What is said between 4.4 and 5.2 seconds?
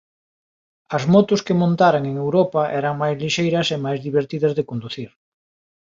de conducir.